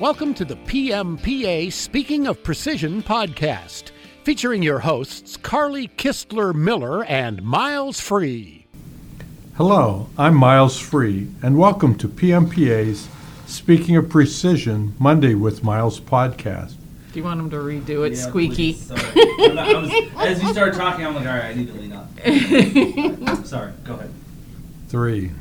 [0.00, 3.90] Welcome to the PMPA Speaking of Precision podcast,
[4.24, 8.66] featuring your hosts Carly Kistler Miller and Miles Free.
[9.56, 13.08] Hello, I'm Miles Free, and welcome to PMPA's
[13.46, 16.74] Speaking of Precision Monday with Miles podcast.
[17.12, 18.72] Do you want him to redo it Yeah, squeaky?
[18.74, 18.86] please.
[18.86, 19.02] Sorry.
[19.40, 19.90] I'm not- I was-
[20.38, 23.44] as you started talking, I'm like, all right, I need to lean up.
[23.46, 24.10] Sorry, go ahead.
[24.88, 25.32] Three.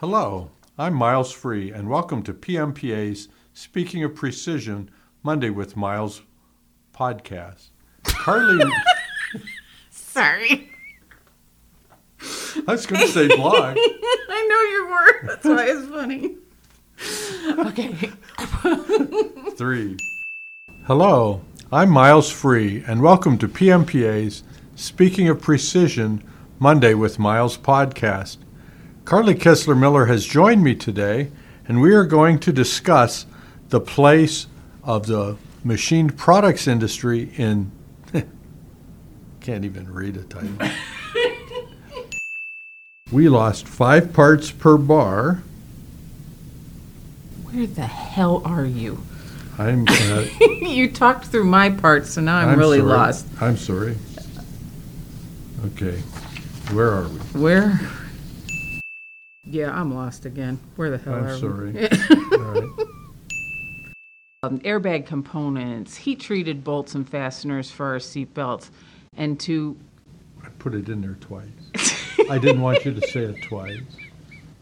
[0.00, 4.90] Hello, I'm Miles Free, and welcome to PMPA's Speaking of Precision
[5.22, 6.22] Monday with Miles
[6.94, 7.68] podcast.
[8.04, 8.64] Carly,
[9.90, 10.70] Sorry.
[12.22, 13.76] I was going to say blog.
[13.76, 15.26] I know you were.
[15.28, 16.36] That's why it's funny.
[17.68, 19.50] Okay.
[19.56, 19.98] Three.
[20.86, 24.42] Hello, I'm Miles Free, and welcome to PMPA's
[24.76, 26.24] Speaking of Precision
[26.58, 28.38] Monday with Miles podcast.
[29.04, 31.30] Carly Kistler Miller has joined me today,
[31.66, 33.26] and we are going to discuss
[33.68, 34.46] the place
[34.84, 37.72] of the machined products industry in.
[39.40, 40.50] can't even read a title.
[43.12, 45.42] we lost five parts per bar.
[47.42, 49.02] Where the hell are you?
[49.58, 49.84] I'm.
[49.88, 52.90] Uh, you talked through my part, so now I'm, really sorry.
[52.90, 53.26] lost.
[53.40, 53.96] I'm sorry.
[55.66, 55.98] Okay,
[56.72, 57.18] where are we?
[57.40, 57.80] Where?
[59.52, 60.58] Yeah, I'm lost again.
[60.76, 61.72] Where the hell I'm are sorry.
[61.72, 61.80] we?
[62.32, 62.70] All right.
[64.44, 68.70] um, airbag components, heat-treated bolts and fasteners for our seat belts,
[69.14, 69.76] and to
[70.42, 71.50] I put it in there twice.
[72.30, 73.78] I didn't want you to say it twice.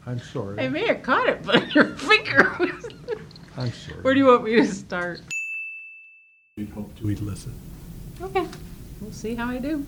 [0.08, 0.58] I'm sorry.
[0.58, 0.70] I sorry.
[0.70, 2.88] may have caught it, but your finger was.
[3.56, 4.02] I'm sorry.
[4.02, 5.20] Where do you want me to start?
[6.56, 7.54] We hoped we'd listen.
[8.20, 8.48] Okay,
[9.00, 9.86] we'll see how I do.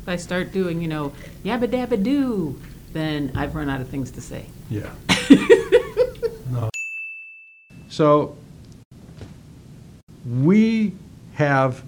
[0.00, 1.12] If I start doing, you know,
[1.44, 2.58] yabba dabba doo,
[2.96, 4.46] then I've run out of things to say.
[4.70, 4.90] Yeah.
[6.50, 6.70] no.
[7.88, 8.36] So
[10.24, 10.92] we
[11.34, 11.82] have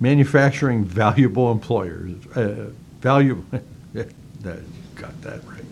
[0.00, 2.26] manufacturing valuable employers.
[2.34, 2.70] Uh,
[3.00, 3.42] that
[4.94, 5.62] got that right.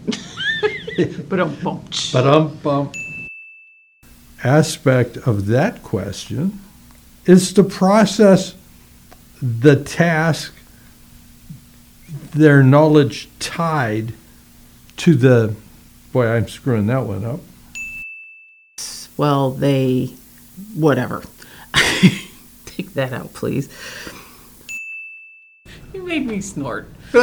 [1.29, 2.93] But um, bum, But um, bum.
[4.45, 6.61] Aspect of that question
[7.27, 8.55] is to process
[9.43, 10.54] the task,
[12.35, 14.13] their knowledge tied
[14.99, 15.55] to the.
[16.13, 17.41] Boy, I'm screwing that one up.
[19.17, 20.15] well, they,
[20.75, 21.25] whatever.
[22.67, 23.69] Take that out, please.
[25.93, 26.89] You made me snort.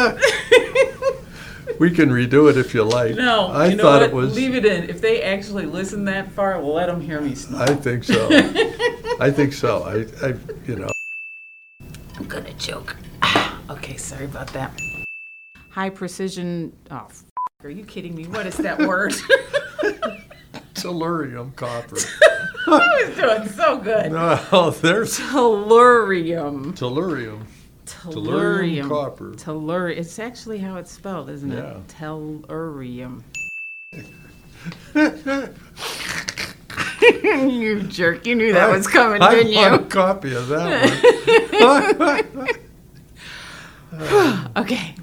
[1.82, 3.16] We can redo it if you like.
[3.16, 4.10] No, I you know thought what?
[4.10, 4.36] it was.
[4.36, 4.88] Leave it in.
[4.88, 7.70] If they actually listen that far, we'll let them hear me snort.
[7.70, 8.28] I think so.
[9.20, 9.82] I think so.
[9.82, 10.36] I, I,
[10.68, 10.92] you know.
[12.18, 12.96] I'm gonna choke.
[13.72, 14.80] okay, sorry about that.
[15.72, 16.74] High precision.
[16.90, 17.24] Oh, f-
[17.64, 18.26] are you kidding me?
[18.28, 19.12] What is that word?
[20.74, 21.98] Tellurium copper.
[22.68, 24.12] I was doing so good.
[24.12, 26.74] no, there's Tellurium.
[26.78, 27.46] tellurium.
[27.86, 28.88] Tellurium.
[28.90, 29.32] copper.
[29.32, 29.96] Tellur.
[29.96, 31.78] It's actually how it's spelled, isn't Yeah.
[31.78, 31.88] it?
[31.88, 33.24] Tellurium.
[37.14, 38.26] you jerk!
[38.26, 39.90] You knew that was coming, I didn't want a you?
[39.90, 42.30] copy of that
[43.94, 44.58] one.
[44.58, 44.96] Okay.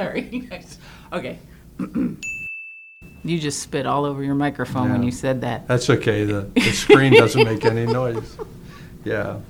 [0.00, 0.48] Sorry.
[1.12, 1.38] okay.
[1.78, 5.68] you just spit all over your microphone when you said that.
[5.68, 6.24] That's okay.
[6.24, 8.38] The, the screen doesn't make any noise.
[9.04, 9.40] Yeah.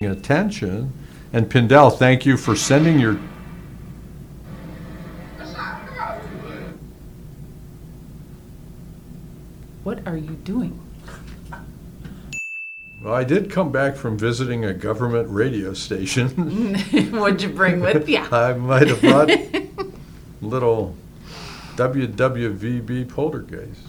[0.00, 0.92] Attention.
[1.32, 3.18] And Pindell, thank you for sending your.
[9.82, 10.78] What are you doing?
[13.02, 16.74] Well, I did come back from visiting a government radio station.
[17.10, 18.18] What'd you bring with you?
[18.32, 19.28] I might have brought
[20.40, 20.94] little
[21.76, 23.80] WWVB poltergeist.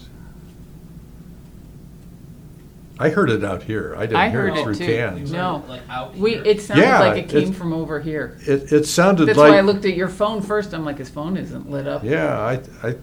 [3.00, 3.96] I heard it out here.
[3.98, 4.86] I didn't I hear heard it it through too.
[4.86, 5.32] cans.
[5.32, 5.64] No.
[5.68, 6.36] Like out We.
[6.36, 8.38] It sounded Yeah, like it came it's- from over here.
[8.48, 9.52] It, it sounded That's like.
[9.52, 10.74] why I looked at your phone first.
[10.74, 12.04] I'm like, his phone isn't lit up.
[12.04, 12.96] Yeah, I, I,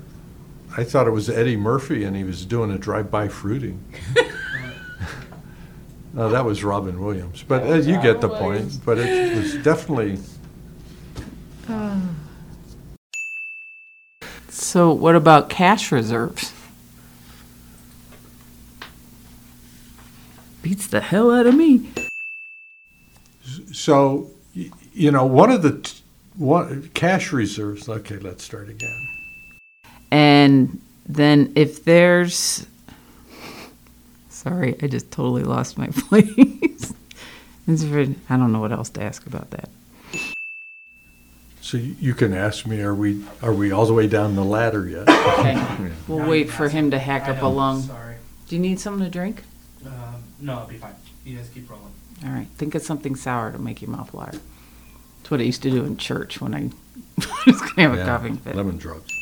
[0.76, 3.84] I thought it was Eddie Murphy and he was doing a drive-by fruiting.
[6.12, 7.42] no, that was Robin Williams.
[7.46, 8.84] But uh, you get the Robin point.
[8.84, 10.18] But it was definitely.
[14.48, 16.52] So, what about cash reserves?
[20.62, 21.90] Beats the hell out of me.
[23.72, 26.00] So, y- you know, one of the t-
[26.36, 27.88] one, cash reserves.
[27.88, 29.08] Okay, let's start again.
[30.10, 32.66] And then if there's
[34.40, 36.94] Sorry, I just totally lost my place.
[37.66, 39.68] Very- I don't know what else to ask about that.
[41.60, 44.44] So you you can ask me, are we, are we all the way down the
[44.44, 45.06] ladder yet?
[45.40, 45.92] Okay.
[46.08, 47.82] We'll Now wait for him to hack I up a know, lung.
[47.82, 48.16] Sorry.
[48.48, 49.42] Do you need something to drink?
[49.84, 49.92] Um,
[50.40, 50.94] no, I'll be fine.
[51.24, 51.92] You guys keep rolling.
[52.24, 52.48] All right.
[52.56, 54.38] Think of something sour to make your mouth water.
[55.18, 56.70] That's what I used to do in church when I
[57.46, 58.56] was going to have a Yeah, coughing fit.
[58.56, 59.12] Lemon drops.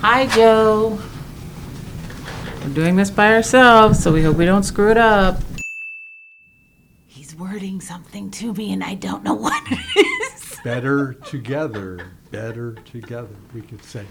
[0.00, 0.98] Hi, Joe.
[2.68, 5.40] We're doing this by ourselves, so we hope we don't screw it up.
[7.06, 10.58] He's wording something to me, and I don't know what it is.
[10.64, 13.34] Better together, better together.
[13.54, 14.04] We could say,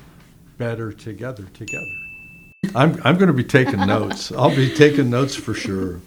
[0.58, 1.92] better together, together.
[2.74, 4.32] I'm, I'm going to be taking notes.
[4.32, 6.00] I'll be taking notes for sure.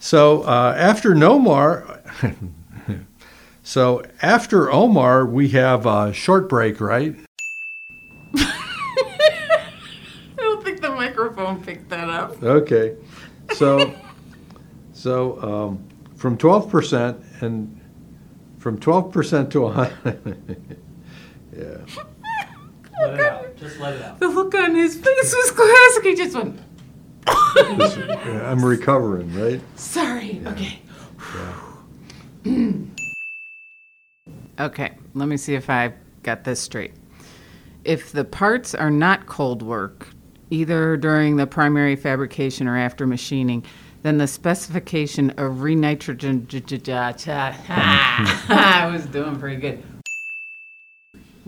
[0.00, 2.00] So uh, after Nomar,
[3.62, 7.14] so after Omar, we have a short break, right?
[10.40, 12.42] I don't think the microphone picked that up.
[12.42, 12.96] Okay.
[13.54, 13.94] So,
[14.92, 17.80] so um, from 12% and
[18.58, 20.76] from 12% to a hundred.
[21.56, 21.78] yeah.
[23.00, 23.56] Let it out.
[23.56, 24.20] Just let it out.
[24.20, 26.04] The look on his face was classic.
[26.04, 26.60] He just went,
[27.26, 29.60] I'm recovering, right?
[29.76, 30.42] sorry.
[30.46, 30.80] Okay.
[32.44, 32.72] Yeah.
[34.58, 36.92] Okay, let me see if I got this straight.
[37.84, 40.08] If the parts are not cold work,
[40.50, 43.64] either during the primary fabrication or after machining,
[44.02, 46.46] then the specification of renitrogen.
[47.68, 49.82] I was doing pretty good.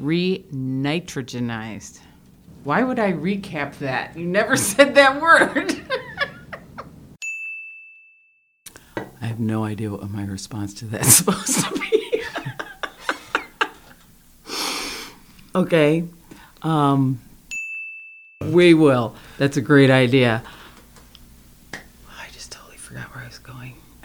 [0.00, 1.98] Renitrogenized.
[2.64, 4.16] Why would I recap that?
[4.16, 5.80] You never said that word.
[9.20, 12.22] I have no idea what my response to that's supposed to be.
[15.54, 16.04] okay.
[16.62, 17.20] Um,
[18.50, 19.14] we will.
[19.38, 20.42] That's a great idea.
[21.72, 23.76] I just totally forgot where I was going.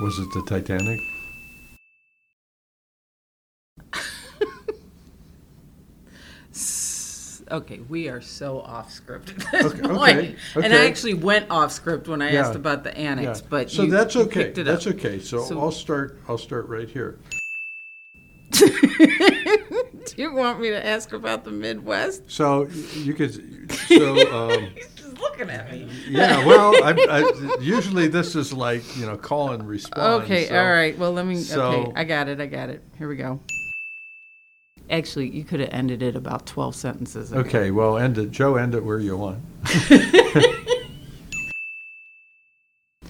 [0.00, 0.98] Was it the Titanic?
[7.50, 10.18] Okay, we are so off script at this Okay, point.
[10.18, 12.40] okay, And I actually went off script when I Yeah.
[12.46, 13.46] asked about the annex, Yeah.
[13.48, 14.50] but so you, that's okay.
[14.50, 14.96] That's up.
[14.96, 15.18] okay.
[15.18, 16.18] So, So- I'll start.
[16.28, 17.18] I'll start right here.
[20.18, 22.24] You want me to ask about the Midwest?
[22.28, 23.70] So you could.
[23.88, 25.88] So um, He's just looking at me.
[26.08, 26.44] yeah.
[26.44, 30.24] Well, I, I, usually this is like you know call and response.
[30.24, 30.98] Okay, so- all right.
[30.98, 31.36] Well, let me.
[31.36, 32.40] so- okay, I got it.
[32.40, 32.82] I got it.
[32.98, 33.38] Here we go.
[34.90, 37.40] Actually, you could have ended it about 12 sentences ago.
[37.42, 37.70] Okay.
[37.70, 38.56] Well, end it, Joe.
[38.56, 39.38] End it where you want.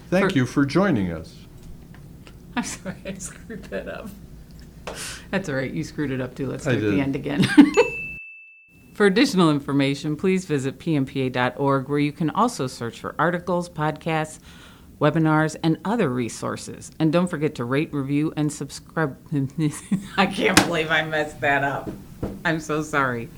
[0.09, 1.35] Thank For- you for joining us.
[2.55, 4.09] I'm sorry, I screwed that up.
[5.31, 5.71] That's all right.
[5.71, 6.47] You screwed it up too.
[6.47, 7.45] Let's I do it the end again.
[8.93, 14.39] For additional information, please visit pmpa.org, where you can also search for articles, podcasts,
[14.99, 16.91] webinars, and other resources.
[16.99, 19.17] And don't forget to rate, review, and subscribe.
[20.17, 21.89] I can't believe I messed that up.
[22.43, 23.29] I'm so sorry.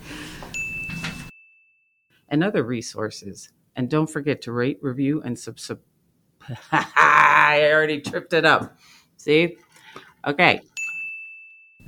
[2.30, 3.52] And other resources.
[3.76, 5.82] And don't forget to rate, review, and subscribe.
[6.72, 8.76] I already tripped it up.
[9.18, 9.58] See?
[10.26, 10.62] Okay.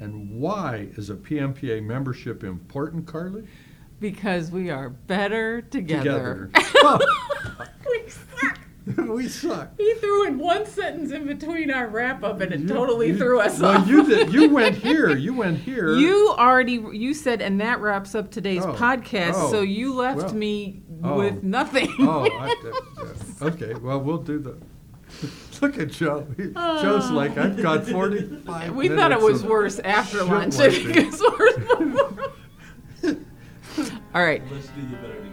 [0.03, 3.47] And why is a PMPA membership important, Carly?
[4.01, 6.51] Because we are better together.
[6.75, 7.00] Oh,
[7.89, 8.60] we suck.
[9.07, 9.69] we suck.
[9.77, 13.17] He threw in one sentence in between our wrap up and it You- totally you-
[13.17, 13.88] threw us well, off.
[13.88, 14.33] you did.
[14.33, 15.15] You went here.
[15.15, 15.93] You went here.
[15.93, 19.36] You already you said and that wraps up today's Oh, podcast.
[19.36, 21.17] oh, so you left well, me oh.
[21.19, 21.88] with nothing.
[22.00, 23.48] Oh, I, yeah.
[23.48, 23.74] okay.
[23.75, 24.57] Well, we'll do the.
[25.62, 26.27] Look at Joe.
[26.36, 27.13] He- Joe's uh.
[27.13, 28.75] like, I've got forty-five.
[28.75, 32.34] we thought it minutes was of worse after lunch like this." because worse before.
[34.15, 34.41] All right.
[34.51, 35.33] Let's do the better together.